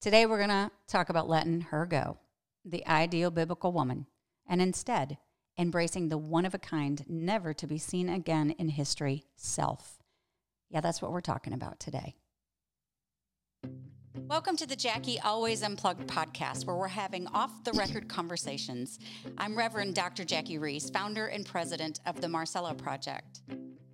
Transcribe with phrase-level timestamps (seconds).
[0.00, 2.16] Today, we're going to talk about letting her go,
[2.64, 4.06] the ideal biblical woman,
[4.48, 5.18] and instead
[5.58, 9.98] embracing the one of a kind, never to be seen again in history self.
[10.70, 12.14] Yeah, that's what we're talking about today.
[14.14, 19.00] Welcome to the Jackie Always Unplugged podcast, where we're having off the record conversations.
[19.36, 20.24] I'm Reverend Dr.
[20.24, 23.42] Jackie Roese, founder and president of the Marcella Project.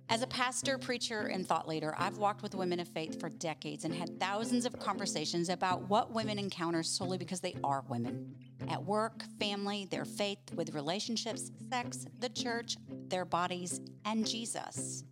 [0.09, 3.83] As a pastor, preacher, and thought leader, I've walked with women of faith for decades
[3.83, 8.33] and had thousands of conversations about what women encounter solely because they are women.
[8.69, 12.77] At work, family, their faith, with relationships, sex, the church,
[13.09, 15.03] their bodies, and Jesus.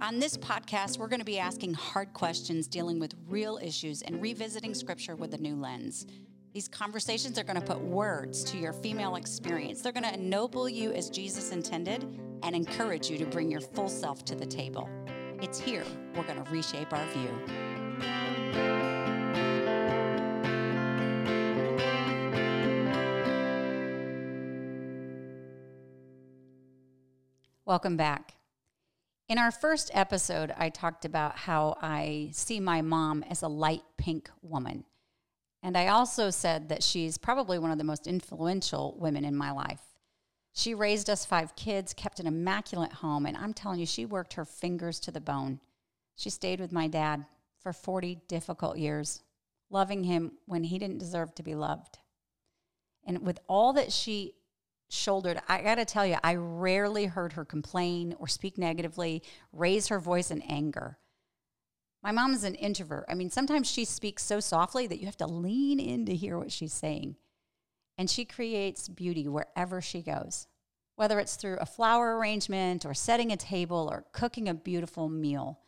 [0.00, 4.22] On this podcast, we're going to be asking hard questions, dealing with real issues, and
[4.22, 6.06] revisiting scripture with a new lens.
[6.52, 9.82] These conversations are going to put words to your female experience.
[9.82, 13.88] They're going to ennoble you as Jesus intended and encourage you to bring your full
[13.88, 14.88] self to the table.
[15.42, 17.30] It's here we're going to reshape our view.
[27.64, 28.34] Welcome back.
[29.28, 33.84] In our first episode, I talked about how I see my mom as a light
[33.96, 34.84] pink woman.
[35.62, 39.52] And I also said that she's probably one of the most influential women in my
[39.52, 39.89] life.
[40.60, 44.34] She raised us five kids, kept an immaculate home, and I'm telling you, she worked
[44.34, 45.58] her fingers to the bone.
[46.16, 47.24] She stayed with my dad
[47.62, 49.22] for 40 difficult years,
[49.70, 52.00] loving him when he didn't deserve to be loved.
[53.06, 54.34] And with all that she
[54.90, 59.22] shouldered, I got to tell you, I rarely heard her complain or speak negatively,
[59.54, 60.98] raise her voice in anger.
[62.02, 63.06] My mom is an introvert.
[63.08, 66.36] I mean, sometimes she speaks so softly that you have to lean in to hear
[66.36, 67.16] what she's saying.
[68.00, 70.46] And she creates beauty wherever she goes,
[70.96, 75.60] whether it's through a flower arrangement or setting a table or cooking a beautiful meal.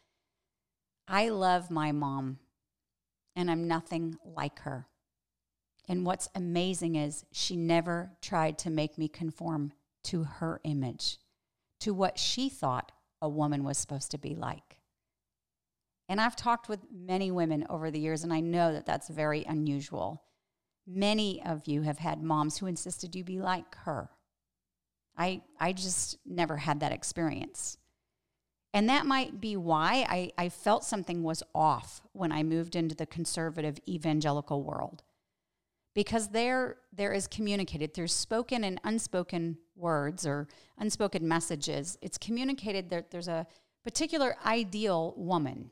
[1.07, 2.39] I love my mom,
[3.37, 4.87] and I'm nothing like her.
[5.87, 9.75] And what's amazing is she never tried to make me conform
[10.05, 11.19] to her image,
[11.81, 14.79] to what she thought a woman was supposed to be like.
[16.09, 19.45] And I've talked with many women over the years, and I know that that's very
[19.45, 20.23] unusual.
[20.87, 24.11] Many of you have had moms who insisted you be like her.
[25.17, 27.77] I, I just never had that experience.
[28.75, 32.95] And that might be why I, I felt something was off when I moved into
[32.95, 35.03] the conservative evangelical world.
[35.95, 41.99] Because there, there is communicated through spoken and unspoken words or unspoken messages.
[42.01, 43.47] It's communicated that there's a
[43.85, 45.71] particular ideal woman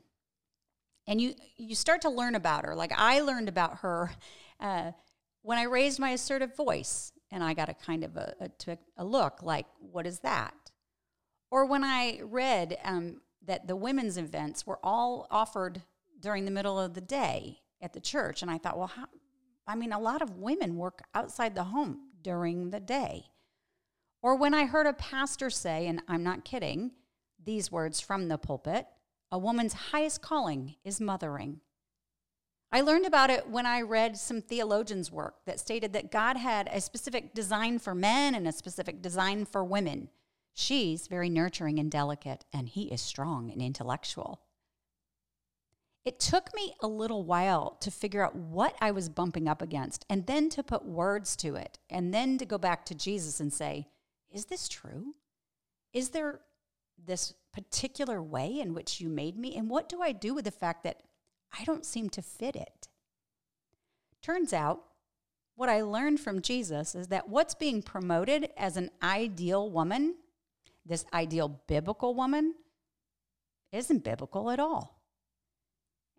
[1.07, 2.75] and you you start to learn about her.
[2.75, 4.11] Like I learned about her
[4.61, 4.91] uh,
[5.41, 8.35] when I raised my assertive voice, and I got a kind of a,
[8.67, 10.53] a, a look like, what is that?
[11.49, 15.81] Or when I read um, that the women's events were all offered
[16.19, 19.05] during the middle of the day at the church, and I thought, well, how,
[19.67, 23.25] I mean, a lot of women work outside the home during the day.
[24.21, 26.91] Or when I heard a pastor say, and I'm not kidding,
[27.43, 28.85] these words from the pulpit
[29.33, 31.61] a woman's highest calling is mothering.
[32.73, 36.69] I learned about it when I read some theologians' work that stated that God had
[36.71, 40.09] a specific design for men and a specific design for women.
[40.53, 44.41] She's very nurturing and delicate, and he is strong and intellectual.
[46.05, 50.05] It took me a little while to figure out what I was bumping up against,
[50.09, 53.51] and then to put words to it, and then to go back to Jesus and
[53.51, 53.87] say,
[54.31, 55.15] Is this true?
[55.93, 56.39] Is there
[56.97, 59.55] this particular way in which you made me?
[59.57, 61.03] And what do I do with the fact that
[61.57, 62.87] I don't seem to fit it?
[64.21, 64.83] Turns out,
[65.55, 70.15] what I learned from Jesus is that what's being promoted as an ideal woman,
[70.85, 72.55] this ideal biblical woman,
[73.71, 75.01] isn't biblical at all.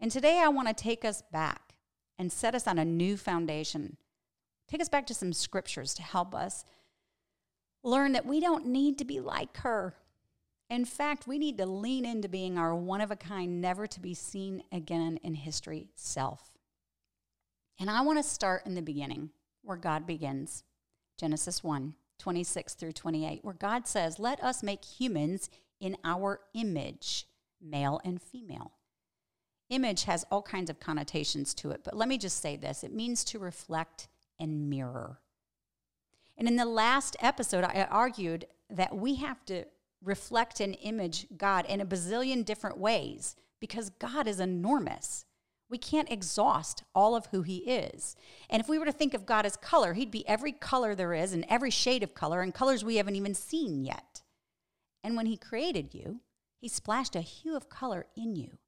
[0.01, 1.75] And today I want to take us back
[2.19, 3.97] and set us on a new foundation.
[4.69, 6.65] Take us back to some scriptures to help us
[7.83, 9.95] learn that we don't need to be like her.
[10.73, 14.01] In fact, we need to lean into being our one of a kind, never to
[14.01, 16.55] be seen again in history self.
[17.79, 20.65] And I want to start in the beginning where God begins
[21.19, 27.27] Genesis 1 26 through 28, where God says, Let us make humans in our image,
[27.61, 28.73] male and female.
[29.69, 32.95] Image has all kinds of connotations to it, but let me just say this it
[32.95, 34.09] means to reflect
[34.41, 35.19] and mirror.
[36.39, 39.67] And in the last episode, I argued that we have to
[40.03, 45.25] reflect and image God in a bazillion different ways because God is enormous.
[45.71, 48.17] We can't exhaust all of who He is.
[48.51, 51.15] And if we were to think of God as color, He'd be every color there
[51.15, 54.23] is and every shade of color and colors we haven't even seen yet.
[55.03, 56.21] And when He created you,
[56.61, 58.59] He splashed a hue of color in you,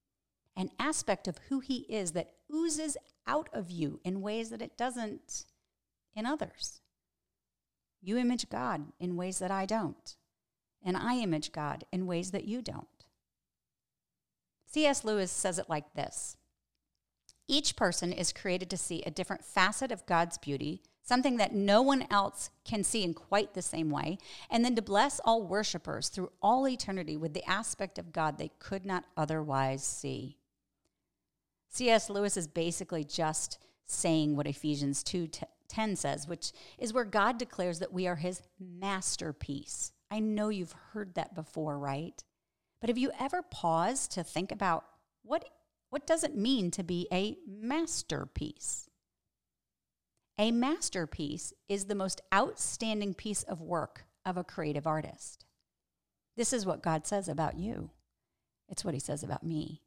[0.56, 2.96] an aspect of who He is that oozes
[3.26, 5.44] out of you in ways that it doesn't
[6.14, 6.80] in others.
[8.00, 10.16] You image God in ways that I don't,
[10.84, 12.86] and I image God in ways that you don't.
[14.66, 15.04] C.S.
[15.04, 16.36] Lewis says it like this
[17.48, 21.80] Each person is created to see a different facet of God's beauty, something that no
[21.80, 24.18] one else can see in quite the same way,
[24.50, 28.50] and then to bless all worshipers through all eternity with the aspect of God they
[28.58, 30.38] could not otherwise see.
[31.68, 32.10] C.S.
[32.10, 35.28] Lewis is basically just saying what Ephesians 2
[35.68, 39.92] 10 says, which is where God declares that we are his masterpiece.
[40.10, 42.22] I know you've heard that before, right?
[42.80, 44.84] But have you ever paused to think about
[45.22, 45.48] what,
[45.90, 48.88] what does it mean to be a masterpiece?
[50.38, 55.44] A masterpiece is the most outstanding piece of work of a creative artist.
[56.36, 57.90] This is what God says about you.
[58.68, 59.82] It's what he says about me.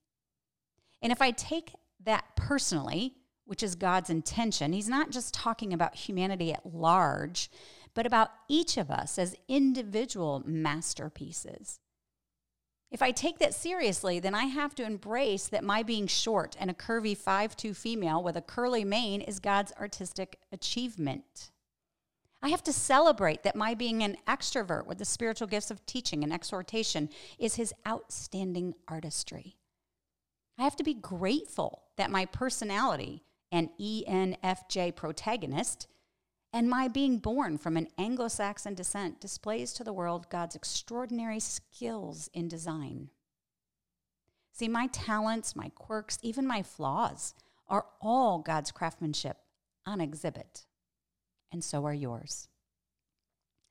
[1.01, 1.73] And if I take
[2.03, 3.15] that personally,
[3.45, 7.49] which is God's intention, he's not just talking about humanity at large,
[7.97, 11.79] but about each of us as individual masterpieces.
[12.91, 16.69] If I take that seriously, then I have to embrace that my being short and
[16.69, 21.49] a curvy five-two female with a curly mane is God's artistic achievement.
[22.39, 26.23] I have to celebrate that my being an extrovert with the spiritual gifts of teaching
[26.23, 27.09] and exhortation
[27.39, 29.57] is his outstanding artistry.
[30.59, 35.87] I have to be grateful that my personality, an ENFJ protagonist,
[36.53, 41.39] and my being born from an Anglo Saxon descent displays to the world God's extraordinary
[41.39, 43.09] skills in design.
[44.53, 47.35] See, my talents, my quirks, even my flaws
[47.67, 49.37] are all God's craftsmanship
[49.85, 50.65] on exhibit,
[51.51, 52.47] and so are yours.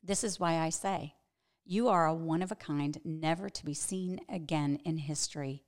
[0.02, 1.14] This is why I say,
[1.64, 5.64] you are a one of a kind, never to be seen again in history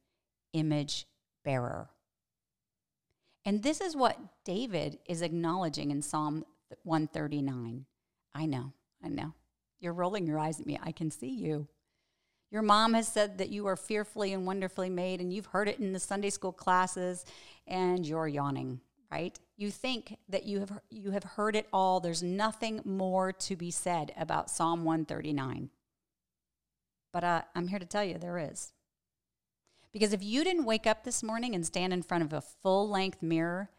[0.52, 1.06] image
[1.44, 1.90] bearer.
[3.44, 6.44] And this is what David is acknowledging in Psalm
[6.82, 7.86] 139.
[8.34, 8.72] I know,
[9.02, 9.34] I know.
[9.80, 10.78] You're rolling your eyes at me.
[10.82, 11.68] I can see you.
[12.50, 15.78] Your mom has said that you are fearfully and wonderfully made, and you've heard it
[15.78, 17.26] in the Sunday school classes,
[17.66, 18.80] and you're yawning,
[19.12, 19.38] right?
[19.56, 22.00] You think that you have, you have heard it all.
[22.00, 25.68] There's nothing more to be said about Psalm 139.
[27.12, 28.72] But uh, I'm here to tell you there is.
[29.92, 32.88] Because if you didn't wake up this morning and stand in front of a full
[32.88, 33.70] length mirror,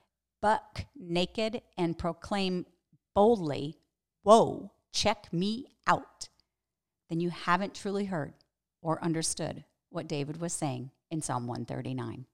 [0.41, 2.65] buck naked, and proclaim
[3.13, 3.77] boldly,
[4.23, 6.29] Whoa, check me out,
[7.09, 8.33] then you haven't truly heard
[8.81, 12.25] or understood what David was saying in Psalm 139.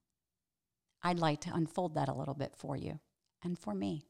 [1.03, 2.99] I'd like to unfold that a little bit for you
[3.43, 4.05] and for me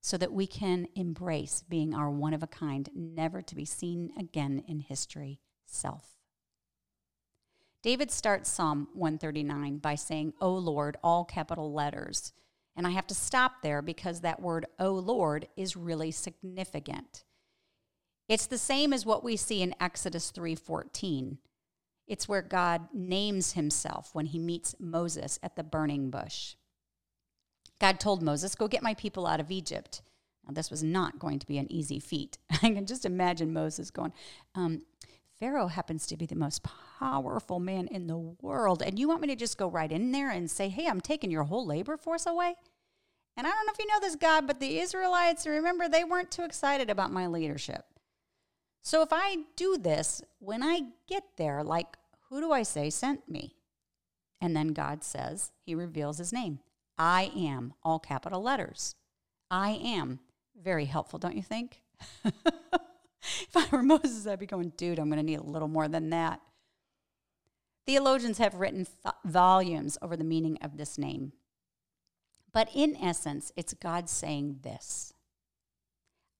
[0.00, 4.10] so that we can embrace being our one of a kind, never to be seen
[4.18, 6.14] again in history self.
[7.82, 12.32] David starts Psalm 139 by saying, O Lord, all capital letters.
[12.78, 17.24] And I have to stop there because that word, O Lord, is really significant.
[18.28, 21.38] It's the same as what we see in Exodus 3:14.
[22.06, 26.54] It's where God names himself when he meets Moses at the burning bush.
[27.80, 30.00] God told Moses, Go get my people out of Egypt.
[30.46, 32.38] Now, this was not going to be an easy feat.
[32.50, 34.12] I can just imagine Moses going,
[34.54, 34.82] um,
[35.38, 36.62] Pharaoh happens to be the most
[36.98, 38.82] powerful man in the world.
[38.82, 41.30] And you want me to just go right in there and say, hey, I'm taking
[41.30, 42.56] your whole labor force away?
[43.38, 46.32] And I don't know if you know this, God, but the Israelites, remember, they weren't
[46.32, 47.84] too excited about my leadership.
[48.82, 51.96] So if I do this, when I get there, like,
[52.28, 53.54] who do I say sent me?
[54.40, 56.58] And then God says, He reveals His name
[56.98, 58.96] I am, all capital letters.
[59.52, 60.18] I am.
[60.60, 61.80] Very helpful, don't you think?
[62.24, 65.86] if I were Moses, I'd be going, dude, I'm going to need a little more
[65.86, 66.40] than that.
[67.86, 71.32] Theologians have written th- volumes over the meaning of this name.
[72.52, 75.12] But in essence, it's God saying this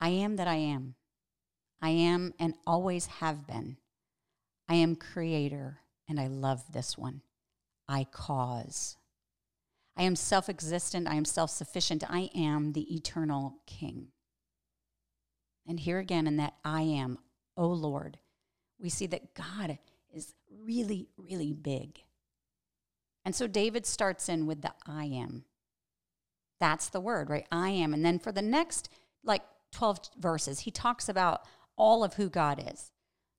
[0.01, 0.95] I am that I am.
[1.81, 3.77] I am and always have been.
[4.69, 7.23] I am creator, and I love this one.
[7.89, 8.97] I cause.
[9.97, 11.09] I am self existent.
[11.09, 12.05] I am self sufficient.
[12.09, 14.09] I am the eternal king.
[15.67, 17.19] And here again, in that I am,
[17.57, 18.19] O Lord,
[18.81, 19.79] we see that God
[20.13, 20.35] is
[20.65, 22.01] really, really big.
[23.25, 25.45] And so David starts in with the I am.
[26.61, 27.47] That's the word, right?
[27.53, 27.95] I am.
[27.95, 28.89] And then for the next
[29.25, 31.43] like 12 verses, he talks about
[31.77, 32.91] all of who God is,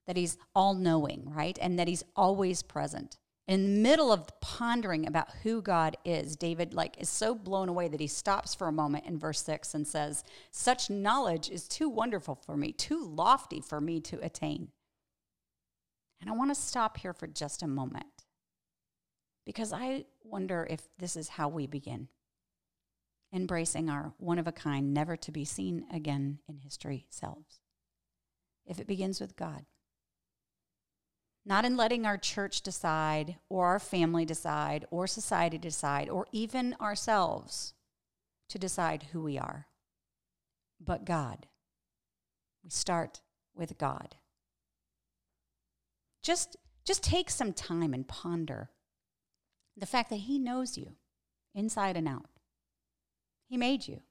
[0.07, 1.57] that he's all knowing, right?
[1.61, 3.17] And that he's always present
[3.49, 7.87] in the middle of pondering about who God is, David like is so blown away
[7.87, 11.89] that he stops for a moment in verse 6 and says, "Such knowledge is too
[11.89, 14.71] wonderful for me, too lofty for me to attain."
[16.21, 18.27] And I want to stop here for just a moment.
[19.47, 22.09] Because I wonder if this is how we begin.
[23.33, 27.59] Embracing our one of a kind, never to be seen again in history selves.
[28.65, 29.65] If it begins with God,
[31.45, 36.75] not in letting our church decide, or our family decide, or society decide, or even
[36.79, 37.73] ourselves
[38.49, 39.67] to decide who we are,
[40.79, 41.47] but God.
[42.63, 43.21] We start
[43.55, 44.15] with God.
[46.21, 48.69] Just, just take some time and ponder
[49.77, 50.97] the fact that He knows you
[51.55, 52.38] inside and out.
[53.49, 54.01] He made you,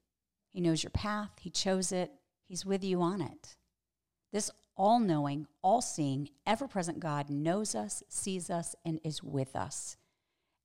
[0.52, 2.10] He knows your path, He chose it,
[2.46, 3.56] He's with you on it.
[4.32, 9.56] This all knowing, all seeing, ever present God knows us, sees us, and is with
[9.56, 9.96] us.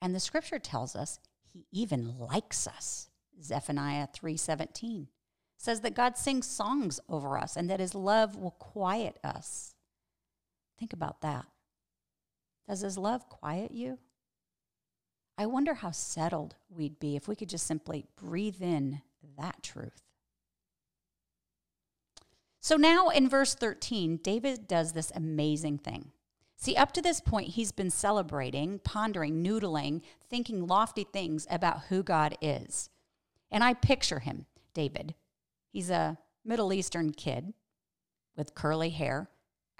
[0.02, 3.10] And the scripture tells us He even likes us.
[3.42, 5.08] Zephaniah 3:17
[5.58, 9.76] says that God sings songs over us and that his love will quiet us.
[10.78, 11.46] Think about that.
[12.68, 14.00] Does his love quiet you?
[15.38, 19.02] I wonder how settled we'd be if we could just simply breathe in
[19.38, 20.04] that truth.
[22.60, 26.12] So now in verse 13, David does this amazing thing.
[26.56, 32.04] See, up to this point, he's been celebrating, pondering, noodling, thinking lofty things about who
[32.04, 32.90] God is.
[33.52, 35.16] And I picture him, David.
[35.72, 37.54] He's a Middle Eastern kid
[38.38, 39.30] with curly hair,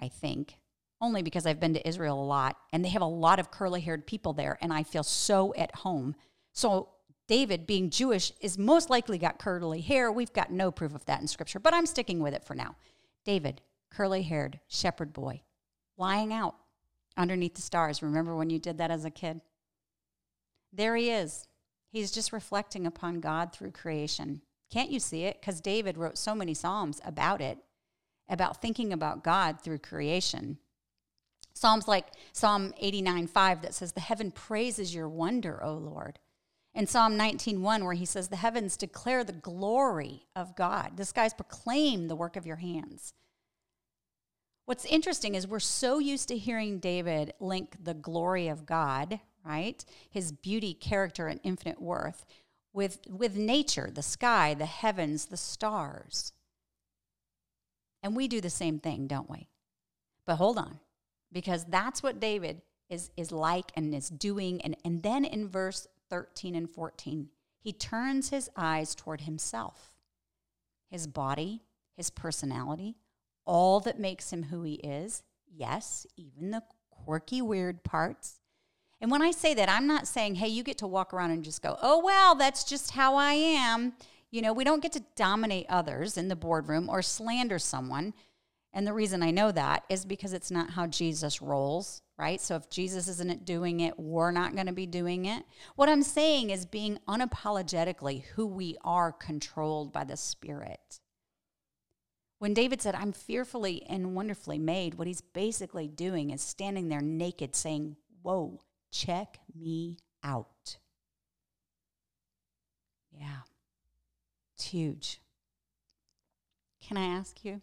[0.00, 0.58] I think
[1.04, 3.80] only because I've been to Israel a lot and they have a lot of curly
[3.80, 6.16] haired people there and I feel so at home.
[6.52, 6.88] So,
[7.28, 10.10] David, being Jewish, is most likely got curly hair.
[10.10, 12.76] We've got no proof of that in scripture, but I'm sticking with it for now.
[13.24, 15.42] David, curly haired shepherd boy,
[15.96, 16.56] lying out
[17.16, 18.02] underneath the stars.
[18.02, 19.40] Remember when you did that as a kid?
[20.72, 21.46] There he is.
[21.90, 24.42] He's just reflecting upon God through creation.
[24.70, 25.40] Can't you see it?
[25.40, 27.58] Because David wrote so many Psalms about it,
[28.28, 30.58] about thinking about God through creation.
[31.54, 36.18] Psalms like Psalm 89 5 that says, The heaven praises your wonder, O Lord.
[36.74, 40.96] And Psalm 19 1, where he says, The heavens declare the glory of God.
[40.96, 43.14] The skies proclaim the work of your hands.
[44.66, 49.84] What's interesting is we're so used to hearing David link the glory of God, right?
[50.10, 52.24] His beauty, character, and infinite worth
[52.72, 56.32] with, with nature, the sky, the heavens, the stars.
[58.02, 59.48] And we do the same thing, don't we?
[60.26, 60.80] But hold on
[61.34, 64.62] because that's what David is, is like and is doing.
[64.62, 69.92] And, and then in verse 13 and 14, he turns his eyes toward himself,
[70.88, 71.62] his body,
[71.96, 72.96] his personality,
[73.44, 75.22] all that makes him who he is.
[75.46, 78.40] Yes, even the quirky, weird parts.
[79.00, 81.44] And when I say that, I'm not saying, hey, you get to walk around and
[81.44, 83.94] just go, oh, well, that's just how I am.
[84.30, 88.14] You know, we don't get to dominate others in the boardroom or slander someone.
[88.74, 92.40] And the reason I know that is because it's not how Jesus rolls, right?
[92.40, 95.44] So if Jesus isn't doing it, we're not going to be doing it.
[95.76, 100.98] What I'm saying is being unapologetically who we are controlled by the Spirit.
[102.40, 107.00] When David said, I'm fearfully and wonderfully made, what he's basically doing is standing there
[107.00, 110.78] naked saying, Whoa, check me out.
[113.12, 113.42] Yeah,
[114.56, 115.20] it's huge.
[116.82, 117.62] Can I ask you?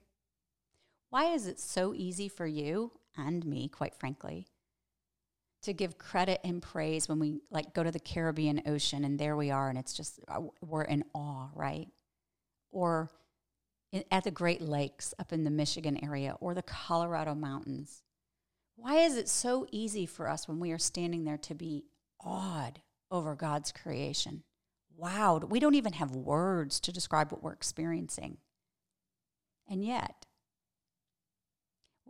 [1.12, 4.48] Why is it so easy for you and me, quite frankly,
[5.64, 9.36] to give credit and praise when we like go to the Caribbean Ocean and there
[9.36, 11.90] we are and it's just uh, we're in awe, right?
[12.72, 13.12] Or
[13.92, 18.04] in, at the Great Lakes up in the Michigan area or the Colorado mountains.
[18.78, 21.84] Why is it so easy for us when we are standing there to be
[22.22, 22.80] awed
[23.12, 24.44] over God's creation?
[24.98, 25.50] Wowed.
[25.50, 28.38] We don't even have words to describe what we're experiencing.
[29.70, 30.26] And yet,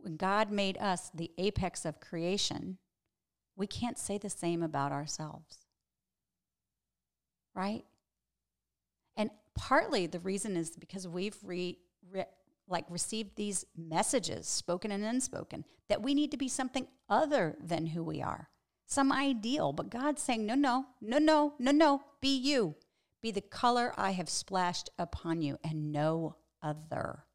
[0.03, 2.77] when God made us the apex of creation,
[3.55, 5.65] we can't say the same about ourselves.
[7.53, 7.83] Right?
[9.15, 11.77] And partly the reason is because we've re,
[12.11, 12.25] re,
[12.67, 17.87] like received these messages, spoken and unspoken, that we need to be something other than
[17.87, 18.49] who we are,
[18.85, 19.73] some ideal.
[19.73, 22.75] But God's saying, no, no, no, no, no, no, be you.
[23.21, 27.25] Be the color I have splashed upon you and no other.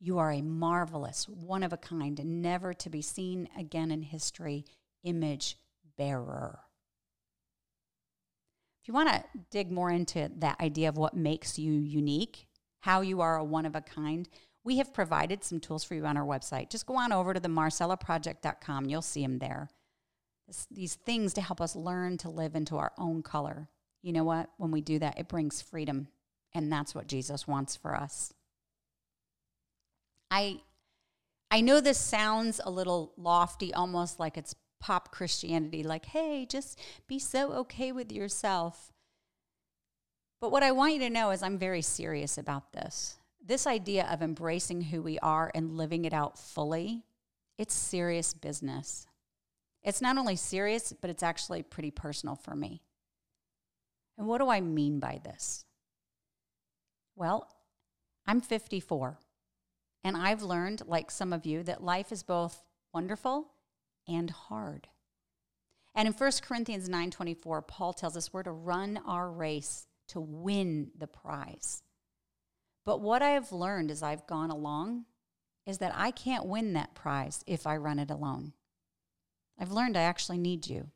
[0.00, 4.00] You are a marvelous, one of a kind, and never to be seen again in
[4.02, 4.64] history
[5.04, 5.58] image
[5.98, 6.60] bearer.
[8.82, 12.46] If you want to dig more into that idea of what makes you unique,
[12.80, 14.26] how you are a one of a kind,
[14.64, 16.70] we have provided some tools for you on our website.
[16.70, 18.86] Just go on over to the marcellaproject.com.
[18.86, 19.68] You'll see them there.
[20.46, 23.68] This, these things to help us learn to live into our own color.
[24.02, 24.48] You know what?
[24.56, 26.08] When we do that, it brings freedom.
[26.54, 28.32] And that's what Jesus wants for us.
[30.30, 30.60] I
[31.50, 36.78] I know this sounds a little lofty, almost like it's pop Christianity, like, hey, just
[37.08, 38.92] be so okay with yourself.
[40.40, 43.18] But what I want you to know is I'm very serious about this.
[43.44, 47.02] This idea of embracing who we are and living it out fully,
[47.58, 49.06] it's serious business.
[49.82, 52.82] It's not only serious, but it's actually pretty personal for me.
[54.16, 55.64] And what do I mean by this?
[57.16, 57.48] Well,
[58.26, 59.18] I'm 54,
[60.02, 63.52] and I've learned, like some of you, that life is both wonderful
[64.08, 64.88] and hard.
[65.94, 70.90] And in 1 Corinthians 9:24, Paul tells us we're to run our race to win
[70.96, 71.82] the prize.
[72.84, 75.04] But what I have learned as I've gone along
[75.66, 78.54] is that I can't win that prize if I run it alone.
[79.58, 80.90] I've learned I actually need you.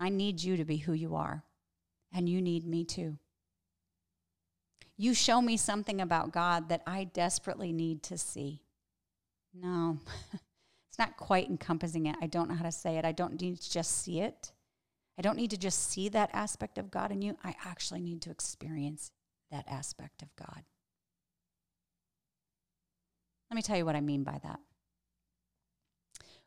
[0.00, 1.44] I need you to be who you are,
[2.12, 3.18] and you need me too.
[4.98, 8.60] You show me something about God that I desperately need to see.
[9.54, 10.00] No,
[10.32, 12.16] it's not quite encompassing it.
[12.20, 13.04] I don't know how to say it.
[13.04, 14.52] I don't need to just see it.
[15.16, 17.36] I don't need to just see that aspect of God in you.
[17.44, 19.12] I actually need to experience
[19.52, 20.64] that aspect of God.
[23.50, 24.60] Let me tell you what I mean by that.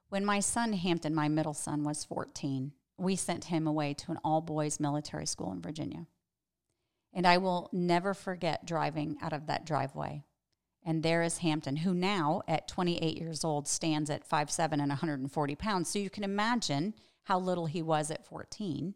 [0.10, 4.20] When my son Hampton, my middle son, was 14, we sent him away to an
[4.26, 6.06] all boys military school in Virginia.
[7.14, 10.24] And I will never forget driving out of that driveway.
[10.84, 15.56] And there is Hampton, who now, at 28 years old, stands at 5'7 and 140
[15.56, 15.90] pounds.
[15.90, 18.96] So you can imagine how little he was at 14.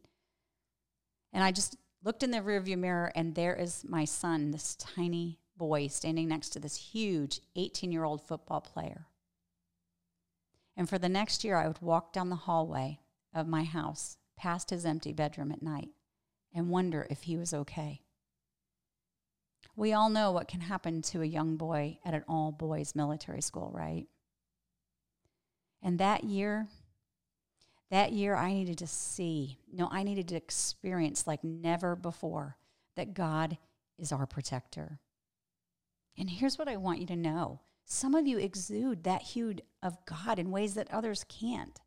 [1.32, 5.40] And I just looked in the rearview mirror, and there is my son, this tiny
[5.58, 9.08] boy, standing next to this huge 18 year old football player.
[10.78, 13.00] And for the next year, I would walk down the hallway
[13.34, 15.90] of my house past his empty bedroom at night
[16.54, 18.02] and wonder if he was okay.
[19.76, 23.42] We all know what can happen to a young boy at an all boys military
[23.42, 24.08] school, right?
[25.82, 26.68] And that year,
[27.92, 32.58] that year, I needed to see, no, I needed to experience like never before
[32.96, 33.58] that God
[34.00, 35.00] is our protector.
[36.18, 40.04] And here's what I want you to know some of you exude that hue of
[40.06, 41.80] God in ways that others can't.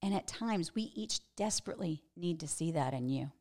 [0.00, 3.32] And at times, we each desperately need to see that in you.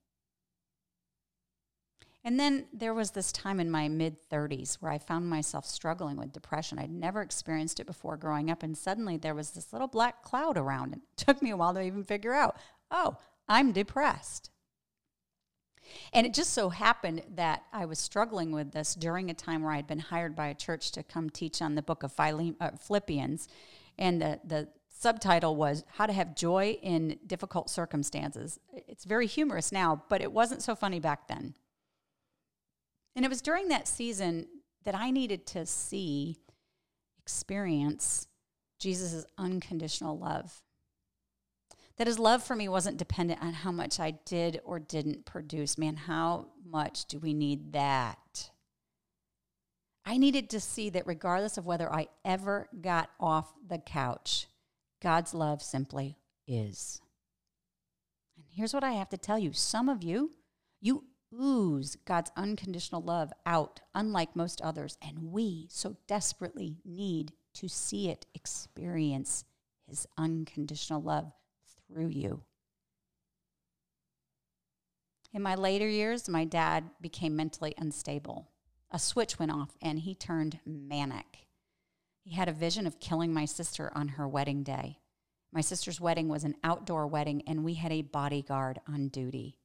[2.26, 6.16] And then there was this time in my mid 30s where I found myself struggling
[6.16, 6.80] with depression.
[6.80, 10.58] I'd never experienced it before growing up, and suddenly there was this little black cloud
[10.58, 11.02] around it.
[11.18, 12.56] Took me a while to even figure out,
[12.90, 13.18] oh,
[13.50, 14.52] I'm depressed.
[16.14, 19.74] And it just so happened that I was struggling with this during a time where
[19.74, 22.72] I had been hired by a church to come teach on the book of uh,
[22.80, 23.50] Philippians.
[24.00, 28.60] And the, the subtitle was How to Have Joy in Difficult Circumstances.
[28.72, 31.54] It's very humorous now, but it wasn't so funny back then.
[33.16, 34.48] And it was during that season
[34.84, 36.38] that I needed to see,
[37.20, 38.28] experience
[38.80, 40.64] Jesus' unconditional love
[41.98, 45.78] that his love for me wasn't dependent on how much I did or didn't produce.
[45.78, 48.50] Man, how much do we need that?
[50.06, 54.48] I needed to see that regardless of whether I ever got off the couch,
[55.02, 57.00] God's love simply is.
[58.36, 60.32] And here's what I have to tell you some of you,
[60.82, 61.06] you
[61.40, 68.10] ooze God's unconditional love out, unlike most others, and we so desperately need to see
[68.10, 69.46] it, experience
[69.88, 71.32] his unconditional love
[71.88, 72.42] through you.
[75.34, 78.50] In my later years, my dad became mentally unstable.
[78.92, 81.48] A switch went off and he turned manic.
[82.24, 85.00] He had a vision of killing my sister on her wedding day.
[85.52, 89.58] My sister's wedding was an outdoor wedding, and we had a bodyguard on duty.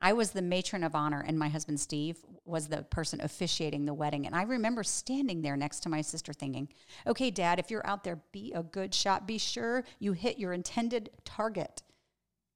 [0.00, 3.94] I was the matron of honor, and my husband Steve was the person officiating the
[3.94, 4.26] wedding.
[4.26, 6.68] And I remember standing there next to my sister thinking,
[7.06, 9.26] okay, dad, if you're out there, be a good shot.
[9.26, 11.82] Be sure you hit your intended target.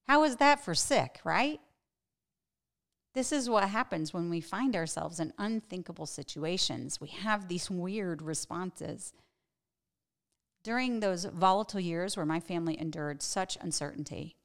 [0.07, 1.61] How is that for sick, right?
[3.15, 7.01] This is what happens when we find ourselves in unthinkable situations.
[7.01, 9.13] We have these weird responses.
[10.63, 14.37] During those volatile years where my family endured such uncertainty,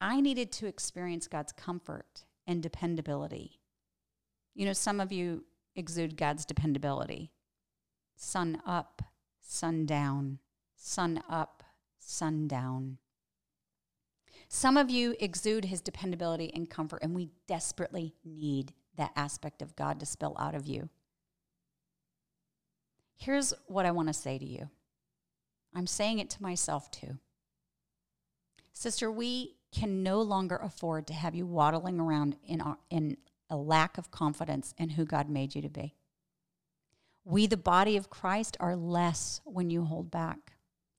[0.00, 3.60] I needed to experience God's comfort and dependability.
[4.54, 7.30] You know, some of you exude God's dependability.
[8.16, 9.02] Sun up,
[9.40, 10.38] sun down,
[10.76, 11.62] sun up,
[11.98, 12.98] sun down.
[14.48, 19.76] Some of you exude his dependability and comfort, and we desperately need that aspect of
[19.76, 20.88] God to spill out of you.
[23.14, 24.70] Here's what I want to say to you
[25.74, 27.18] I'm saying it to myself too.
[28.72, 32.60] Sister, we can no longer afford to have you waddling around in,
[32.90, 33.16] in
[33.48, 35.94] a lack of confidence in who God made you to be.
[37.24, 40.54] We, the body of Christ, are less when you hold back.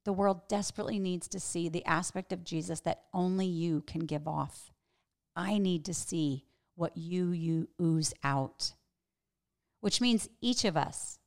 [0.05, 4.27] The world desperately needs to see the aspect of Jesus that only you can give
[4.27, 4.71] off.
[5.35, 8.73] I need to see what you, you ooze out.
[9.81, 11.19] Which means each of us,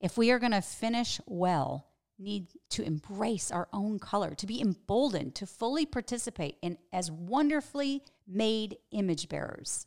[0.00, 1.89] if we are going to finish well,
[2.20, 8.02] need to embrace our own color, to be emboldened, to fully participate in as wonderfully
[8.28, 9.86] made image bearers.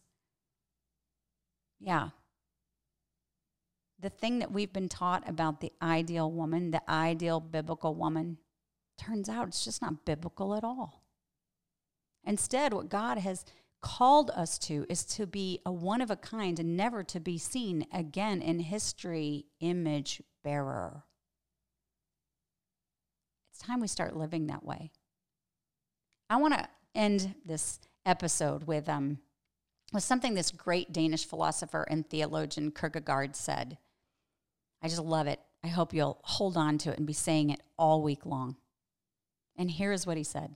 [1.79, 2.09] Yeah.
[3.99, 8.37] The thing that we've been taught about the ideal woman, the ideal biblical woman,
[8.97, 11.03] turns out it's just not biblical at all.
[12.25, 13.45] Instead, what God has
[13.81, 17.37] called us to is to be a one of a kind and never to be
[17.37, 21.03] seen again in history image bearer.
[23.65, 24.91] Time we start living that way.
[26.30, 29.19] I want to end this episode with um
[29.93, 33.78] with something this great Danish philosopher and theologian Kierkegaard said.
[34.82, 35.39] I just love it.
[35.63, 38.58] I hope you'll hold on to it and be saying it all week long.
[39.56, 40.56] And here is what he said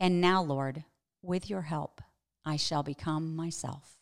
[0.00, 0.84] And now, Lord,
[1.22, 2.00] with your help,
[2.44, 3.95] I shall become myself.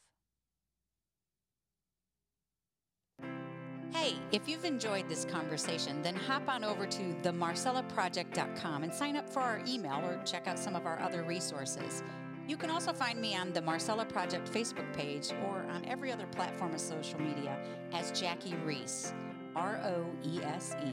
[3.94, 9.30] Hey, if you've enjoyed this conversation, then hop on over to themarcellaproject.com and sign up
[9.30, 12.02] for our email or check out some of our other resources.
[12.48, 16.26] You can also find me on the Marcella Project Facebook page or on every other
[16.26, 17.56] platform of social media
[17.92, 19.14] as Jackie Roese,
[19.54, 20.92] R O E S E.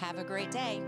[0.00, 0.82] Have a great day.